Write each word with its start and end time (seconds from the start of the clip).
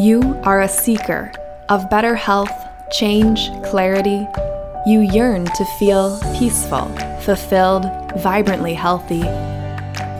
You 0.00 0.40
are 0.44 0.62
a 0.62 0.68
seeker 0.68 1.30
of 1.68 1.90
better 1.90 2.14
health, 2.14 2.66
change, 2.90 3.50
clarity. 3.64 4.26
You 4.86 5.00
yearn 5.00 5.44
to 5.44 5.64
feel 5.78 6.18
peaceful, 6.38 6.86
fulfilled, 7.20 7.84
vibrantly 8.16 8.72
healthy. 8.72 9.26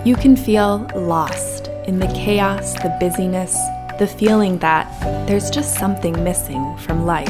You 0.05 0.16
can 0.16 0.37
feel 0.37 0.87
lost 0.95 1.69
in 1.87 1.98
the 1.98 2.09
chaos, 2.09 2.75
the 2.75 2.95
busyness, 3.01 3.55
the 3.98 4.07
feeling 4.07 4.59
that 4.59 4.87
there's 5.27 5.48
just 5.48 5.79
something 5.79 6.23
missing 6.23 6.77
from 6.77 7.07
life. 7.07 7.29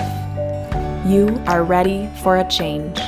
You 1.07 1.41
are 1.47 1.63
ready 1.63 2.11
for 2.21 2.39
a 2.39 2.49
change. 2.49 2.99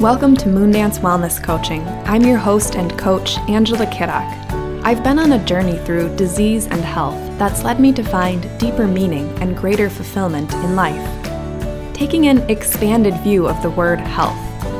Welcome 0.00 0.34
to 0.38 0.48
Moondance 0.48 1.00
Wellness 1.00 1.44
Coaching. 1.44 1.86
I'm 2.06 2.22
your 2.22 2.38
host 2.38 2.74
and 2.74 2.98
coach, 2.98 3.36
Angela 3.50 3.84
Kiddock. 3.92 4.48
I've 4.82 5.04
been 5.04 5.18
on 5.18 5.32
a 5.32 5.44
journey 5.44 5.76
through 5.84 6.16
disease 6.16 6.66
and 6.68 6.80
health 6.80 7.27
that's 7.38 7.62
led 7.62 7.78
me 7.78 7.92
to 7.92 8.02
find 8.02 8.46
deeper 8.58 8.86
meaning 8.86 9.28
and 9.40 9.56
greater 9.56 9.88
fulfillment 9.88 10.52
in 10.54 10.74
life. 10.74 11.94
Taking 11.94 12.26
an 12.26 12.38
expanded 12.50 13.14
view 13.20 13.48
of 13.48 13.62
the 13.62 13.70
word 13.70 14.00
health, 14.00 14.38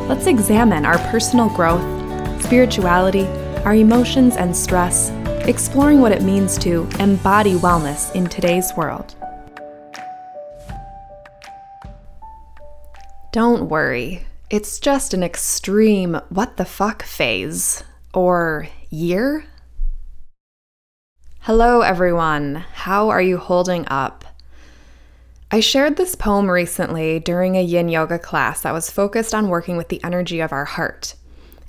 let's 0.08 0.26
examine 0.26 0.84
our 0.84 0.98
personal 1.10 1.48
growth, 1.50 1.82
spirituality, 2.42 3.26
our 3.64 3.74
emotions 3.74 4.36
and 4.36 4.56
stress, 4.56 5.10
exploring 5.48 6.00
what 6.00 6.12
it 6.12 6.22
means 6.22 6.58
to 6.58 6.88
embody 6.98 7.54
wellness 7.54 8.14
in 8.14 8.26
today's 8.26 8.72
world. 8.76 9.14
Don't 13.30 13.68
worry, 13.68 14.26
it's 14.50 14.80
just 14.80 15.14
an 15.14 15.22
extreme 15.22 16.18
what 16.30 16.56
the 16.56 16.64
fuck 16.64 17.02
phase 17.02 17.84
or 18.14 18.68
year 18.90 19.44
Hello, 21.48 21.80
everyone. 21.80 22.56
How 22.74 23.08
are 23.08 23.22
you 23.22 23.38
holding 23.38 23.88
up? 23.88 24.22
I 25.50 25.60
shared 25.60 25.96
this 25.96 26.14
poem 26.14 26.50
recently 26.50 27.20
during 27.20 27.56
a 27.56 27.62
yin 27.62 27.88
yoga 27.88 28.18
class 28.18 28.60
that 28.60 28.74
was 28.74 28.90
focused 28.90 29.34
on 29.34 29.48
working 29.48 29.78
with 29.78 29.88
the 29.88 30.04
energy 30.04 30.40
of 30.40 30.52
our 30.52 30.66
heart 30.66 31.14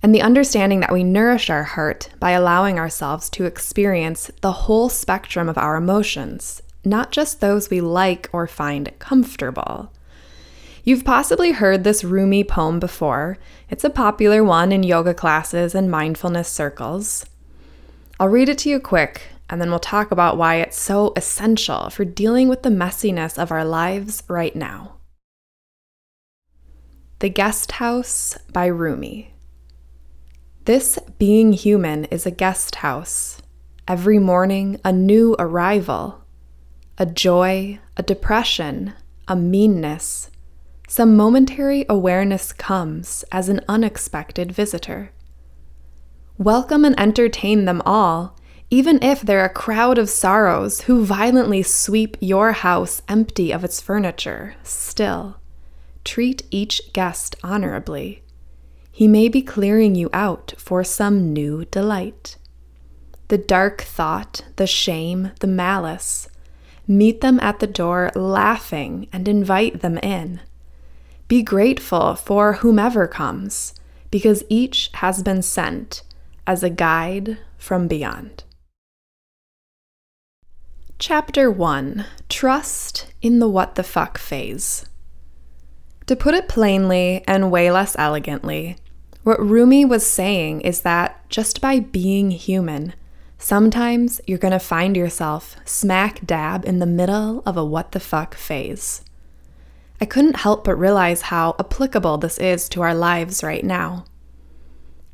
and 0.04 0.14
the 0.14 0.22
understanding 0.22 0.82
that 0.82 0.92
we 0.92 1.06
nourish 1.06 1.50
our 1.50 1.64
heart 1.64 2.10
by 2.20 2.32
allowing 2.32 2.78
ourselves 2.78 3.30
to 3.30 3.46
experience 3.46 4.30
the 4.42 4.52
whole 4.52 4.90
spectrum 4.90 5.48
of 5.48 5.58
our 5.58 5.78
emotions, 5.78 6.62
not 6.84 7.14
just 7.14 7.40
those 7.40 7.70
we 7.70 7.80
like 7.80 8.30
or 8.34 8.48
find 8.48 8.92
comfortable. 9.00 9.94
You've 10.84 11.06
possibly 11.06 11.54
heard 11.54 11.86
this 11.86 12.04
Rumi 12.04 12.44
poem 12.44 12.82
before. 12.82 13.38
It's 13.70 13.86
a 13.86 13.90
popular 13.90 14.44
one 14.44 14.74
in 14.74 14.84
yoga 14.84 15.14
classes 15.14 15.74
and 15.74 15.90
mindfulness 15.90 16.50
circles. 16.50 17.26
I'll 18.20 18.28
read 18.28 18.50
it 18.50 18.58
to 18.58 18.70
you 18.70 18.82
quick 18.82 19.22
and 19.50 19.60
then 19.60 19.70
we'll 19.70 19.80
talk 19.80 20.12
about 20.12 20.38
why 20.38 20.56
it's 20.56 20.80
so 20.80 21.12
essential 21.16 21.90
for 21.90 22.06
dealing 22.06 22.50
with 22.50 22.62
the 22.64 22.70
messiness 22.70 23.42
of 23.42 23.52
our 23.52 23.66
lives 23.66 24.24
right 24.28 24.56
now. 24.56 24.98
The 27.20 27.30
Guest 27.30 27.74
House 27.74 28.38
by 28.54 28.68
Rumi. 28.68 29.34
This 30.66 31.00
being 31.18 31.54
human 31.54 32.06
is 32.06 32.26
a 32.26 32.32
guest 32.32 32.76
house. 32.76 33.42
Every 33.88 34.20
morning, 34.20 34.80
a 34.86 34.94
new 34.94 35.36
arrival, 35.40 36.24
a 37.00 37.08
joy, 37.08 37.80
a 37.98 38.04
depression, 38.04 38.94
a 39.28 39.36
meanness. 39.36 40.30
Some 40.88 41.18
momentary 41.18 41.86
awareness 41.90 42.54
comes 42.54 43.26
as 43.32 43.50
an 43.50 43.62
unexpected 43.68 44.52
visitor. 44.52 45.12
Welcome 46.38 46.86
and 46.86 46.98
entertain 47.00 47.66
them 47.66 47.82
all 47.86 48.39
even 48.72 49.02
if 49.02 49.22
they're 49.22 49.46
a 49.46 49.50
crowd 49.50 49.98
of 49.98 50.10
sorrows 50.10 50.82
who 50.82 51.04
violently 51.04 51.64
sweep 51.64 52.16
your 52.20 52.52
house 52.52 53.02
empty 53.08 53.52
of 53.52 53.64
its 53.64 53.82
furniture, 53.82 54.56
still, 54.64 55.38
treat 56.04 56.44
each 56.52 56.94
guest 56.94 57.36
honorably. 57.44 58.22
He 58.92 59.08
may 59.08 59.28
be 59.28 59.42
clearing 59.42 59.96
you 59.96 60.10
out 60.14 60.54
for 60.58 60.84
some 60.84 61.34
new 61.34 61.66
delight. 61.66 62.36
The 63.30 63.38
dark 63.38 63.82
thought, 63.82 64.46
the 64.58 64.68
shame, 64.68 65.32
the 65.40 65.48
malice, 65.48 66.28
meet 66.88 67.22
them 67.22 67.40
at 67.40 67.60
the 67.60 67.68
door 67.68 68.12
laughing 68.16 69.08
and 69.12 69.28
invite 69.28 69.82
them 69.82 69.98
in. 70.00 70.42
Be 71.28 71.42
grateful 71.44 72.16
for 72.16 72.54
whomever 72.54 73.08
comes, 73.08 73.74
because 74.12 74.44
each 74.50 74.90
has 74.96 75.24
been 75.24 75.42
sent 75.44 76.02
as 76.46 76.64
a 76.64 76.70
guide 76.70 77.38
from 77.58 77.88
beyond. 77.88 78.44
Chapter 81.02 81.50
1 81.50 82.06
Trust 82.28 83.14
in 83.22 83.40
the 83.40 83.48
What 83.48 83.76
the 83.76 83.84
Fuck 83.84 84.18
phase. 84.18 84.86
To 86.08 86.16
put 86.18 86.34
it 86.34 86.50
plainly 86.50 87.24
and 87.26 87.50
way 87.50 87.72
less 87.72 87.96
elegantly, 87.98 88.76
what 89.24 89.40
Rumi 89.40 89.86
was 89.86 90.06
saying 90.06 90.60
is 90.60 90.82
that 90.82 91.24
just 91.30 91.62
by 91.62 91.80
being 91.80 92.32
human, 92.32 92.96
sometimes 93.38 94.20
you're 94.28 94.38
going 94.38 94.52
to 94.52 94.60
find 94.60 94.98
yourself 94.98 95.56
smack 95.64 96.26
dab 96.26 96.66
in 96.66 96.80
the 96.80 96.86
middle 96.86 97.44
of 97.46 97.56
a 97.56 97.64
what 97.64 97.94
the 97.94 98.02
fuck 98.02 98.36
phase. 98.36 99.02
I 100.02 100.06
couldn't 100.06 100.36
help 100.36 100.66
but 100.66 100.76
realize 100.76 101.22
how 101.22 101.56
applicable 101.60 102.18
this 102.18 102.38
is 102.40 102.68
to 102.70 102.82
our 102.82 102.94
lives 102.94 103.42
right 103.42 103.64
now 103.64 104.04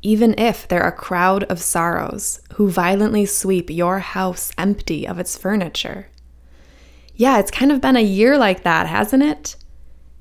even 0.06 0.38
if 0.38 0.68
they're 0.68 0.86
a 0.86 0.92
crowd 0.92 1.42
of 1.44 1.60
sorrows 1.60 2.40
who 2.54 2.70
violently 2.70 3.26
sweep 3.26 3.68
your 3.68 3.98
house 3.98 4.52
empty 4.56 5.04
of 5.04 5.18
its 5.18 5.36
furniture. 5.36 6.06
Yeah, 7.16 7.40
it's 7.40 7.50
kind 7.50 7.72
of 7.72 7.80
been 7.80 7.96
a 7.96 8.00
year 8.00 8.38
like 8.38 8.62
that, 8.62 8.86
hasn't 8.86 9.24
it? 9.24 9.56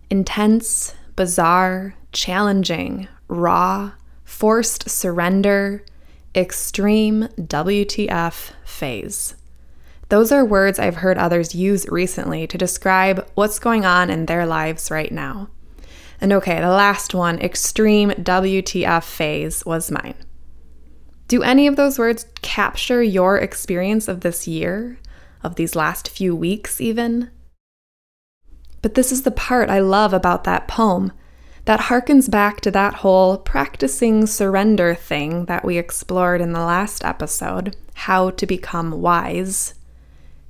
Intense, 0.09 0.95
bizarre, 1.15 1.93
challenging, 2.11 3.07
raw, 3.27 3.91
forced 4.23 4.89
surrender, 4.89 5.85
extreme 6.33 7.27
WTF 7.37 8.53
phase. 8.63 9.35
Those 10.09 10.31
are 10.31 10.43
words 10.43 10.79
I've 10.79 10.97
heard 10.97 11.19
others 11.19 11.53
use 11.53 11.85
recently 11.89 12.47
to 12.47 12.57
describe 12.57 13.29
what's 13.35 13.59
going 13.59 13.85
on 13.85 14.09
in 14.09 14.25
their 14.25 14.47
lives 14.47 14.89
right 14.89 15.11
now. 15.11 15.49
And 16.21 16.31
okay, 16.33 16.59
the 16.59 16.69
last 16.69 17.13
one, 17.13 17.39
extreme 17.39 18.11
WTF 18.11 19.03
phase, 19.03 19.65
was 19.65 19.91
mine. 19.91 20.15
Do 21.27 21.41
any 21.43 21.67
of 21.67 21.75
those 21.75 21.97
words 21.97 22.25
capture 22.41 23.01
your 23.01 23.37
experience 23.37 24.07
of 24.07 24.21
this 24.21 24.47
year, 24.47 24.99
of 25.43 25.55
these 25.55 25.75
last 25.75 26.07
few 26.07 26.35
weeks, 26.35 26.79
even? 26.79 27.31
But 28.81 28.93
this 28.93 29.11
is 29.11 29.23
the 29.23 29.31
part 29.31 29.69
I 29.69 29.79
love 29.79 30.13
about 30.13 30.43
that 30.43 30.67
poem 30.67 31.11
that 31.65 31.81
harkens 31.81 32.29
back 32.29 32.61
to 32.61 32.71
that 32.71 32.95
whole 32.95 33.37
practicing 33.37 34.27
surrender 34.27 34.93
thing 34.93 35.45
that 35.45 35.65
we 35.65 35.77
explored 35.77 36.39
in 36.39 36.53
the 36.53 36.59
last 36.59 37.03
episode 37.03 37.75
how 37.95 38.29
to 38.29 38.45
become 38.45 39.01
wise. 39.01 39.73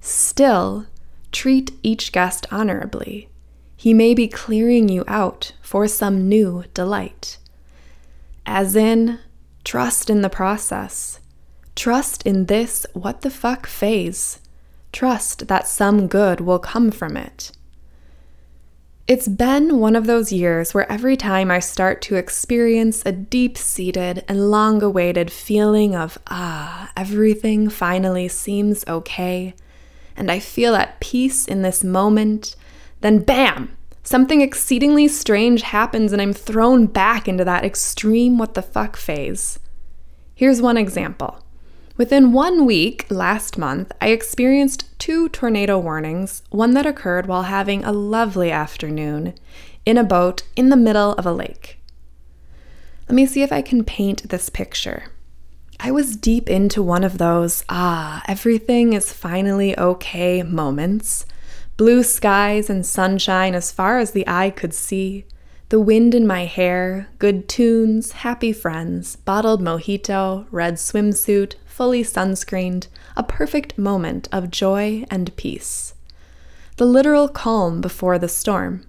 Still, 0.01 0.87
treat 1.31 1.71
each 1.81 2.11
guest 2.11 2.45
honorably. 2.51 3.29
He 3.85 3.93
may 3.93 4.15
be 4.15 4.27
clearing 4.27 4.89
you 4.89 5.03
out 5.07 5.51
for 5.61 5.87
some 5.87 6.27
new 6.27 6.63
delight. 6.73 7.37
As 8.43 8.75
in, 8.75 9.19
trust 9.63 10.09
in 10.09 10.23
the 10.23 10.29
process. 10.41 11.19
Trust 11.75 12.25
in 12.25 12.47
this 12.47 12.87
what 12.93 13.21
the 13.21 13.29
fuck 13.29 13.67
phase. 13.67 14.39
Trust 14.91 15.49
that 15.49 15.67
some 15.67 16.07
good 16.07 16.41
will 16.41 16.57
come 16.57 16.89
from 16.89 17.15
it. 17.15 17.51
It's 19.07 19.27
been 19.27 19.77
one 19.77 19.95
of 19.95 20.07
those 20.07 20.33
years 20.33 20.73
where 20.73 20.91
every 20.91 21.15
time 21.15 21.51
I 21.51 21.59
start 21.59 22.01
to 22.07 22.15
experience 22.15 23.03
a 23.05 23.11
deep 23.11 23.55
seated 23.55 24.25
and 24.27 24.49
long 24.49 24.81
awaited 24.81 25.31
feeling 25.31 25.95
of, 25.95 26.17
ah, 26.25 26.91
everything 26.97 27.69
finally 27.69 28.29
seems 28.29 28.83
okay, 28.87 29.53
and 30.17 30.31
I 30.31 30.39
feel 30.39 30.73
at 30.73 30.99
peace 30.99 31.45
in 31.47 31.61
this 31.61 31.83
moment 31.83 32.55
then, 33.01 33.19
bam! 33.19 33.75
Something 34.03 34.41
exceedingly 34.41 35.07
strange 35.07 35.63
happens, 35.63 36.13
and 36.13 36.21
I'm 36.21 36.33
thrown 36.33 36.85
back 36.85 37.27
into 37.27 37.43
that 37.43 37.65
extreme 37.65 38.37
what 38.37 38.53
the 38.53 38.61
fuck 38.61 38.97
phase. 38.97 39.59
Here's 40.35 40.61
one 40.61 40.77
example. 40.77 41.43
Within 41.97 42.33
one 42.33 42.65
week 42.65 43.05
last 43.09 43.57
month, 43.57 43.91
I 44.01 44.09
experienced 44.09 44.99
two 44.99 45.29
tornado 45.29 45.79
warnings, 45.79 46.43
one 46.49 46.73
that 46.75 46.85
occurred 46.85 47.25
while 47.25 47.43
having 47.43 47.83
a 47.83 47.91
lovely 47.91 48.51
afternoon 48.51 49.33
in 49.85 49.97
a 49.97 50.03
boat 50.03 50.43
in 50.55 50.69
the 50.69 50.75
middle 50.75 51.13
of 51.13 51.25
a 51.25 51.31
lake. 51.31 51.79
Let 53.07 53.15
me 53.15 53.25
see 53.25 53.43
if 53.43 53.51
I 53.51 53.61
can 53.61 53.83
paint 53.83 54.29
this 54.29 54.49
picture. 54.49 55.05
I 55.79 55.91
was 55.91 56.17
deep 56.17 56.49
into 56.49 56.83
one 56.83 57.03
of 57.03 57.17
those, 57.17 57.63
ah, 57.69 58.23
everything 58.27 58.93
is 58.93 59.13
finally 59.13 59.77
okay 59.79 60.43
moments 60.43 61.25
blue 61.77 62.03
skies 62.03 62.69
and 62.69 62.85
sunshine 62.85 63.53
as 63.53 63.71
far 63.71 63.99
as 63.99 64.11
the 64.11 64.27
eye 64.27 64.49
could 64.49 64.73
see, 64.73 65.25
The 65.69 65.79
wind 65.79 66.13
in 66.13 66.27
my 66.27 66.45
hair, 66.45 67.09
good 67.17 67.49
tunes, 67.49 68.11
happy 68.11 68.53
friends, 68.53 69.15
bottled 69.15 69.61
mojito, 69.61 70.45
red 70.51 70.75
swimsuit, 70.75 71.55
fully 71.65 72.03
sunscreened, 72.03 72.87
a 73.17 73.23
perfect 73.23 73.77
moment 73.77 74.27
of 74.31 74.51
joy 74.51 75.05
and 75.09 75.35
peace. 75.35 75.95
The 76.77 76.85
literal 76.85 77.27
calm 77.27 77.81
before 77.81 78.19
the 78.19 78.27
storm. 78.27 78.85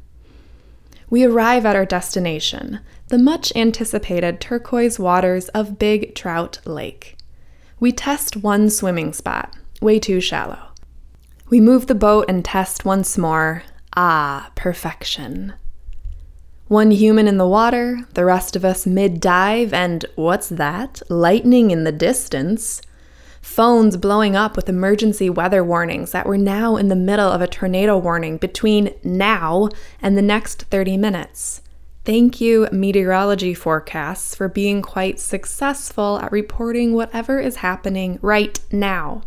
We 1.08 1.24
arrive 1.24 1.64
at 1.64 1.76
our 1.76 1.86
destination, 1.86 2.80
the 3.08 3.18
much 3.18 3.52
anticipated 3.56 4.40
turquoise 4.40 4.98
waters 4.98 5.48
of 5.50 5.78
Big 5.78 6.14
Trout 6.14 6.60
Lake. 6.66 7.16
We 7.80 7.90
test 7.90 8.36
one 8.36 8.68
swimming 8.68 9.12
spot, 9.14 9.56
way 9.80 9.98
too 9.98 10.20
shallow. 10.20 10.65
We 11.48 11.60
move 11.60 11.86
the 11.86 11.94
boat 11.94 12.24
and 12.28 12.44
test 12.44 12.84
once 12.84 13.16
more. 13.16 13.62
Ah, 13.96 14.50
perfection. 14.56 15.54
One 16.66 16.90
human 16.90 17.28
in 17.28 17.38
the 17.38 17.46
water, 17.46 18.00
the 18.14 18.24
rest 18.24 18.56
of 18.56 18.64
us 18.64 18.84
mid 18.84 19.20
dive, 19.20 19.72
and 19.72 20.04
what's 20.16 20.48
that? 20.48 21.02
Lightning 21.08 21.70
in 21.70 21.84
the 21.84 21.92
distance. 21.92 22.82
Phones 23.40 23.96
blowing 23.96 24.34
up 24.34 24.56
with 24.56 24.68
emergency 24.68 25.30
weather 25.30 25.62
warnings 25.62 26.10
that 26.10 26.26
we're 26.26 26.36
now 26.36 26.74
in 26.74 26.88
the 26.88 26.96
middle 26.96 27.30
of 27.30 27.40
a 27.40 27.46
tornado 27.46 27.96
warning 27.96 28.38
between 28.38 28.92
now 29.04 29.68
and 30.02 30.18
the 30.18 30.22
next 30.22 30.64
30 30.64 30.96
minutes. 30.96 31.62
Thank 32.04 32.40
you, 32.40 32.68
meteorology 32.72 33.54
forecasts, 33.54 34.34
for 34.34 34.48
being 34.48 34.82
quite 34.82 35.20
successful 35.20 36.18
at 36.18 36.32
reporting 36.32 36.92
whatever 36.92 37.38
is 37.38 37.56
happening 37.56 38.18
right 38.20 38.58
now. 38.72 39.22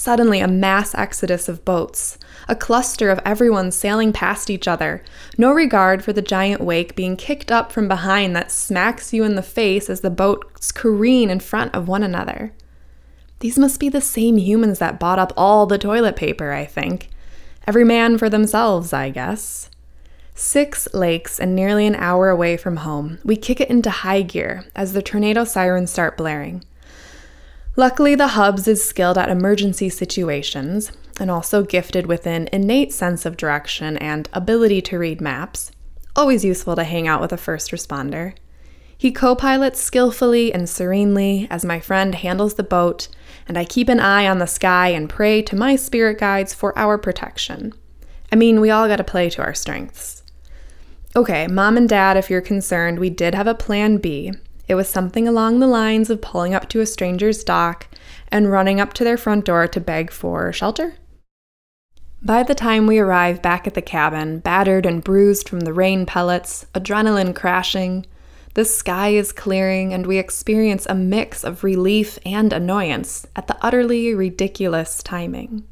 Suddenly, 0.00 0.40
a 0.40 0.48
mass 0.48 0.94
exodus 0.94 1.46
of 1.46 1.62
boats, 1.62 2.16
a 2.48 2.56
cluster 2.56 3.10
of 3.10 3.20
everyone 3.22 3.70
sailing 3.70 4.14
past 4.14 4.48
each 4.48 4.66
other, 4.66 5.04
no 5.36 5.52
regard 5.52 6.02
for 6.02 6.14
the 6.14 6.22
giant 6.22 6.62
wake 6.62 6.96
being 6.96 7.18
kicked 7.18 7.52
up 7.52 7.70
from 7.70 7.86
behind 7.86 8.34
that 8.34 8.50
smacks 8.50 9.12
you 9.12 9.24
in 9.24 9.34
the 9.34 9.42
face 9.42 9.90
as 9.90 10.00
the 10.00 10.08
boats 10.08 10.72
careen 10.72 11.28
in 11.28 11.38
front 11.38 11.74
of 11.74 11.86
one 11.86 12.02
another. 12.02 12.54
These 13.40 13.58
must 13.58 13.78
be 13.78 13.90
the 13.90 14.00
same 14.00 14.38
humans 14.38 14.78
that 14.78 14.98
bought 14.98 15.18
up 15.18 15.34
all 15.36 15.66
the 15.66 15.76
toilet 15.76 16.16
paper, 16.16 16.50
I 16.50 16.64
think. 16.64 17.10
Every 17.66 17.84
man 17.84 18.16
for 18.16 18.30
themselves, 18.30 18.94
I 18.94 19.10
guess. 19.10 19.68
Six 20.34 20.88
lakes 20.94 21.38
and 21.38 21.54
nearly 21.54 21.86
an 21.86 21.96
hour 21.96 22.30
away 22.30 22.56
from 22.56 22.78
home, 22.78 23.18
we 23.22 23.36
kick 23.36 23.60
it 23.60 23.68
into 23.68 23.90
high 23.90 24.22
gear 24.22 24.64
as 24.74 24.94
the 24.94 25.02
tornado 25.02 25.44
sirens 25.44 25.90
start 25.90 26.16
blaring. 26.16 26.64
Luckily, 27.76 28.14
the 28.14 28.28
Hubs 28.28 28.66
is 28.66 28.84
skilled 28.84 29.16
at 29.16 29.28
emergency 29.28 29.88
situations 29.88 30.90
and 31.20 31.30
also 31.30 31.62
gifted 31.62 32.06
with 32.06 32.26
an 32.26 32.48
innate 32.52 32.92
sense 32.92 33.24
of 33.24 33.36
direction 33.36 33.96
and 33.98 34.28
ability 34.32 34.82
to 34.82 34.98
read 34.98 35.20
maps. 35.20 35.70
Always 36.16 36.44
useful 36.44 36.74
to 36.76 36.84
hang 36.84 37.06
out 37.06 37.20
with 37.20 37.32
a 37.32 37.36
first 37.36 37.70
responder. 37.70 38.34
He 38.98 39.12
co 39.12 39.34
pilots 39.34 39.80
skillfully 39.80 40.52
and 40.52 40.68
serenely 40.68 41.46
as 41.48 41.64
my 41.64 41.80
friend 41.80 42.14
handles 42.14 42.54
the 42.54 42.62
boat, 42.62 43.08
and 43.46 43.56
I 43.56 43.64
keep 43.64 43.88
an 43.88 44.00
eye 44.00 44.26
on 44.26 44.38
the 44.38 44.46
sky 44.46 44.88
and 44.88 45.08
pray 45.08 45.40
to 45.42 45.56
my 45.56 45.76
spirit 45.76 46.18
guides 46.18 46.52
for 46.52 46.76
our 46.78 46.98
protection. 46.98 47.72
I 48.32 48.36
mean, 48.36 48.60
we 48.60 48.70
all 48.70 48.88
gotta 48.88 49.04
play 49.04 49.30
to 49.30 49.42
our 49.42 49.54
strengths. 49.54 50.22
Okay, 51.16 51.46
mom 51.46 51.76
and 51.76 51.88
dad, 51.88 52.16
if 52.16 52.28
you're 52.28 52.40
concerned, 52.40 52.98
we 52.98 53.10
did 53.10 53.34
have 53.34 53.46
a 53.46 53.54
plan 53.54 53.96
B, 53.96 54.32
it 54.70 54.76
was 54.76 54.88
something 54.88 55.26
along 55.26 55.58
the 55.58 55.66
lines 55.66 56.10
of 56.10 56.20
pulling 56.20 56.54
up 56.54 56.68
to 56.68 56.78
a 56.78 56.86
stranger's 56.86 57.42
dock 57.42 57.88
and 58.28 58.52
running 58.52 58.80
up 58.80 58.92
to 58.92 59.02
their 59.02 59.16
front 59.16 59.44
door 59.44 59.66
to 59.66 59.80
beg 59.80 60.12
for 60.12 60.52
shelter. 60.52 60.94
By 62.22 62.44
the 62.44 62.54
time 62.54 62.86
we 62.86 63.00
arrive 63.00 63.42
back 63.42 63.66
at 63.66 63.74
the 63.74 63.82
cabin, 63.82 64.38
battered 64.38 64.86
and 64.86 65.02
bruised 65.02 65.48
from 65.48 65.60
the 65.60 65.72
rain 65.72 66.06
pellets, 66.06 66.66
adrenaline 66.72 67.34
crashing, 67.34 68.06
the 68.54 68.64
sky 68.64 69.08
is 69.08 69.32
clearing, 69.32 69.92
and 69.92 70.06
we 70.06 70.18
experience 70.18 70.86
a 70.86 70.94
mix 70.94 71.42
of 71.42 71.64
relief 71.64 72.20
and 72.24 72.52
annoyance 72.52 73.26
at 73.34 73.48
the 73.48 73.56
utterly 73.62 74.14
ridiculous 74.14 75.02
timing. 75.02 75.64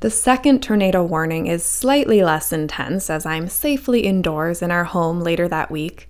The 0.00 0.10
second 0.10 0.64
tornado 0.64 1.04
warning 1.04 1.46
is 1.46 1.64
slightly 1.64 2.24
less 2.24 2.52
intense 2.52 3.08
as 3.08 3.24
I'm 3.24 3.48
safely 3.48 4.00
indoors 4.00 4.62
in 4.62 4.72
our 4.72 4.84
home 4.84 5.20
later 5.20 5.46
that 5.46 5.70
week, 5.70 6.08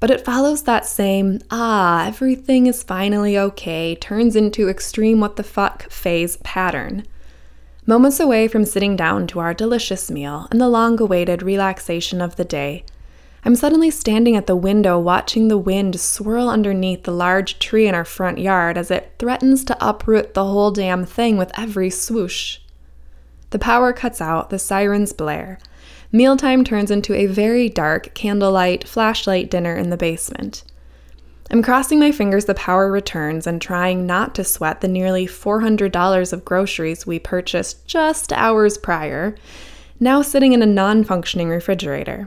but 0.00 0.10
it 0.10 0.24
follows 0.24 0.62
that 0.62 0.86
same, 0.86 1.40
ah, 1.50 2.06
everything 2.06 2.66
is 2.66 2.82
finally 2.82 3.38
okay, 3.38 3.94
turns 3.94 4.36
into 4.36 4.68
extreme 4.68 5.20
what 5.20 5.36
the 5.36 5.42
fuck 5.42 5.90
phase 5.90 6.36
pattern. 6.38 7.04
Moments 7.86 8.20
away 8.20 8.48
from 8.48 8.64
sitting 8.64 8.96
down 8.96 9.26
to 9.28 9.38
our 9.38 9.54
delicious 9.54 10.10
meal 10.10 10.48
and 10.50 10.60
the 10.60 10.68
long 10.68 11.00
awaited 11.00 11.42
relaxation 11.42 12.20
of 12.20 12.36
the 12.36 12.44
day, 12.44 12.84
I'm 13.46 13.54
suddenly 13.54 13.92
standing 13.92 14.36
at 14.36 14.46
the 14.46 14.56
window 14.56 14.98
watching 14.98 15.46
the 15.46 15.56
wind 15.56 16.00
swirl 16.00 16.48
underneath 16.48 17.04
the 17.04 17.12
large 17.12 17.60
tree 17.60 17.86
in 17.86 17.94
our 17.94 18.04
front 18.04 18.38
yard 18.38 18.76
as 18.76 18.90
it 18.90 19.12
threatens 19.20 19.64
to 19.66 19.76
uproot 19.88 20.34
the 20.34 20.44
whole 20.44 20.72
damn 20.72 21.04
thing 21.06 21.36
with 21.36 21.56
every 21.56 21.88
swoosh. 21.88 22.58
The 23.50 23.60
power 23.60 23.92
cuts 23.92 24.20
out, 24.20 24.50
the 24.50 24.58
sirens 24.58 25.12
blare, 25.12 25.60
mealtime 26.16 26.64
turns 26.64 26.90
into 26.90 27.14
a 27.14 27.26
very 27.26 27.68
dark 27.68 28.14
candlelight, 28.14 28.88
flashlight 28.88 29.50
dinner 29.50 29.74
in 29.74 29.90
the 29.90 29.96
basement. 29.96 30.64
I'm 31.50 31.62
crossing 31.62 32.00
my 32.00 32.10
fingers 32.10 32.46
the 32.46 32.54
power 32.54 32.90
returns 32.90 33.46
and 33.46 33.62
trying 33.62 34.06
not 34.06 34.34
to 34.34 34.42
sweat 34.42 34.80
the 34.80 34.88
nearly 34.88 35.26
$400 35.26 36.32
of 36.32 36.44
groceries 36.44 37.06
we 37.06 37.18
purchased 37.18 37.86
just 37.86 38.32
hours 38.32 38.78
prior, 38.78 39.36
now 40.00 40.22
sitting 40.22 40.52
in 40.52 40.62
a 40.62 40.66
non 40.66 41.04
functioning 41.04 41.48
refrigerator. 41.48 42.26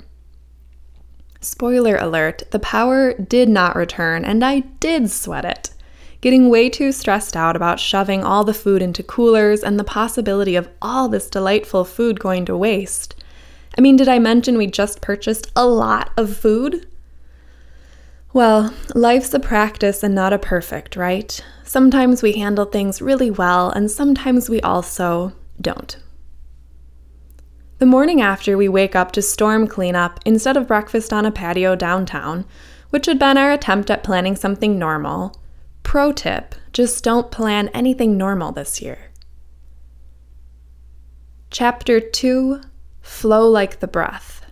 Spoiler 1.42 1.96
alert, 1.98 2.44
the 2.52 2.60
power 2.60 3.14
did 3.14 3.50
not 3.50 3.76
return 3.76 4.24
and 4.24 4.44
I 4.44 4.62
did 4.80 5.10
sweat 5.10 5.46
it. 5.46 5.72
Getting 6.22 6.50
way 6.50 6.70
too 6.70 6.92
stressed 6.92 7.36
out 7.36 7.56
about 7.56 7.80
shoving 7.80 8.24
all 8.24 8.44
the 8.44 8.54
food 8.54 8.82
into 8.82 9.04
coolers 9.04 9.64
and 9.64 9.80
the 9.80 9.86
possibility 9.86 10.56
of 10.56 10.70
all 10.82 11.08
this 11.08 11.30
delightful 11.30 11.86
food 11.86 12.20
going 12.20 12.46
to 12.46 12.58
waste. 12.58 13.16
I 13.78 13.82
mean, 13.82 13.96
did 13.96 14.08
I 14.08 14.20
mention 14.20 14.58
we 14.58 14.68
just 14.68 15.02
purchased 15.02 15.52
a 15.56 15.66
lot 15.66 16.12
of 16.18 16.36
food? 16.36 16.88
Well, 18.32 18.74
life's 18.94 19.34
a 19.34 19.40
practice 19.40 20.04
and 20.04 20.14
not 20.14 20.34
a 20.34 20.40
perfect, 20.40 20.96
right? 20.96 21.44
Sometimes 21.64 22.22
we 22.22 22.34
handle 22.34 22.66
things 22.66 23.02
really 23.02 23.32
well, 23.32 23.72
and 23.72 23.90
sometimes 23.90 24.50
we 24.50 24.62
also 24.62 25.34
don't. 25.60 25.98
The 27.80 27.86
morning 27.86 28.22
after, 28.22 28.58
we 28.58 28.68
wake 28.68 28.96
up 28.96 29.12
to 29.14 29.22
storm 29.22 29.68
cleanup 29.68 30.20
instead 30.26 30.58
of 30.58 30.68
breakfast 30.68 31.14
on 31.14 31.26
a 31.26 31.32
patio 31.32 31.76
downtown, 31.76 32.46
which 32.90 33.06
had 33.06 33.18
been 33.18 33.38
our 33.38 33.52
attempt 33.52 33.90
at 33.90 34.04
planning 34.04 34.36
something 34.36 34.78
normal. 34.78 35.40
Pro 35.84 36.12
tip 36.12 36.56
just 36.74 37.04
don't 37.04 37.32
plan 37.32 37.70
anything 37.70 38.18
normal 38.18 38.52
this 38.52 38.82
year. 38.82 39.12
Chapter 41.50 42.00
2 42.00 42.62
flow 43.10 43.50
like 43.50 43.82
the 43.82 43.88
breath. 43.88 44.46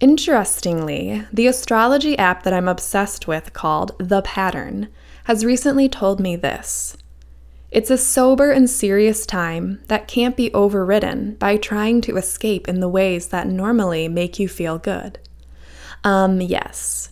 Interestingly, 0.00 1.24
the 1.32 1.46
astrology 1.46 2.16
app 2.16 2.42
that 2.44 2.54
I'm 2.54 2.68
obsessed 2.68 3.26
with 3.26 3.52
called 3.52 3.92
The 3.98 4.22
Pattern 4.22 4.88
has 5.24 5.44
recently 5.44 5.88
told 5.88 6.20
me 6.20 6.36
this. 6.36 6.96
It's 7.70 7.90
a 7.90 7.98
sober 7.98 8.50
and 8.50 8.70
serious 8.70 9.26
time 9.26 9.82
that 9.88 10.08
can't 10.08 10.36
be 10.36 10.54
overridden 10.54 11.34
by 11.34 11.58
trying 11.58 12.00
to 12.02 12.16
escape 12.16 12.68
in 12.68 12.80
the 12.80 12.88
ways 12.88 13.28
that 13.28 13.48
normally 13.48 14.08
make 14.08 14.38
you 14.38 14.48
feel 14.48 14.78
good. 14.78 15.18
Um, 16.04 16.40
yes. 16.40 17.10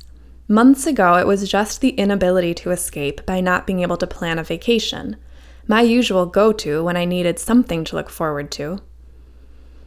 Months 0.48 0.86
ago, 0.86 1.16
it 1.16 1.26
was 1.26 1.50
just 1.50 1.80
the 1.80 1.90
inability 1.90 2.54
to 2.54 2.70
escape 2.70 3.26
by 3.26 3.40
not 3.40 3.66
being 3.66 3.80
able 3.80 3.96
to 3.98 4.06
plan 4.06 4.38
a 4.38 4.44
vacation, 4.44 5.16
my 5.66 5.82
usual 5.82 6.26
go 6.26 6.52
to 6.52 6.84
when 6.84 6.96
I 6.96 7.04
needed 7.04 7.38
something 7.38 7.84
to 7.84 7.96
look 7.96 8.08
forward 8.08 8.50
to. 8.52 8.80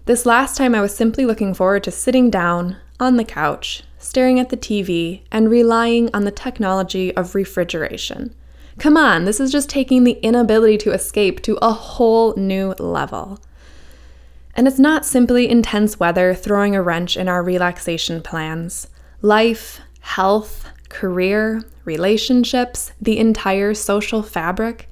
This 0.08 0.26
last 0.26 0.56
time, 0.56 0.74
I 0.74 0.80
was 0.80 0.96
simply 0.96 1.26
looking 1.26 1.54
forward 1.54 1.84
to 1.84 1.92
sitting 1.92 2.30
down 2.30 2.78
on 2.98 3.18
the 3.18 3.26
couch, 3.26 3.84
staring 3.98 4.40
at 4.40 4.48
the 4.48 4.56
TV, 4.56 5.24
and 5.34 5.52
relying 5.52 6.10
on 6.14 6.24
the 6.24 6.32
technology 6.32 7.14
of 7.18 7.36
refrigeration. 7.36 8.34
Come 8.80 8.96
on, 8.96 9.26
this 9.26 9.42
is 9.42 9.52
just 9.52 9.70
taking 9.70 10.06
the 10.06 10.18
inability 10.24 10.78
to 10.78 10.94
escape 10.94 11.42
to 11.42 11.58
a 11.62 11.74
whole 11.74 12.34
new 12.38 12.70
level. 12.80 13.42
And 14.56 14.66
it's 14.66 14.80
not 14.80 15.06
simply 15.06 15.50
intense 15.50 16.00
weather 16.00 16.34
throwing 16.34 16.74
a 16.74 16.82
wrench 16.82 17.18
in 17.18 17.28
our 17.28 17.44
relaxation 17.44 18.22
plans. 18.22 18.88
Life, 19.22 19.82
health, 20.00 20.70
career, 20.88 21.64
relationships, 21.84 22.94
the 23.02 23.18
entire 23.18 23.74
social 23.74 24.24
fabric, 24.24 24.88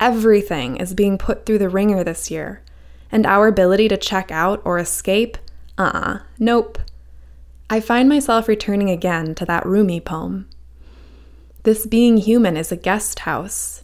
everything 0.00 0.78
is 0.78 0.94
being 0.94 1.18
put 1.18 1.44
through 1.44 1.58
the 1.58 1.68
ringer 1.68 2.02
this 2.02 2.30
year 2.30 2.62
and 3.10 3.26
our 3.26 3.46
ability 3.46 3.88
to 3.88 3.96
check 3.96 4.30
out 4.30 4.60
or 4.64 4.78
escape, 4.78 5.36
uh 5.78 5.90
uh-uh, 5.94 6.18
nope. 6.38 6.78
I 7.70 7.80
find 7.80 8.08
myself 8.08 8.48
returning 8.48 8.90
again 8.90 9.34
to 9.36 9.44
that 9.46 9.66
Rumi 9.66 10.00
poem. 10.00 10.48
This 11.64 11.86
being 11.86 12.18
human 12.18 12.56
is 12.56 12.70
a 12.70 12.76
guest 12.76 13.20
house. 13.20 13.82